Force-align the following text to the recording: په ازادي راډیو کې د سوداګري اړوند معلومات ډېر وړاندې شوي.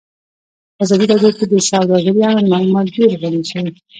په 0.75 0.79
ازادي 0.83 1.05
راډیو 1.11 1.31
کې 1.37 1.45
د 1.47 1.53
سوداګري 1.69 2.11
اړوند 2.25 2.51
معلومات 2.53 2.85
ډېر 2.95 3.09
وړاندې 3.11 3.45
شوي. 3.51 3.71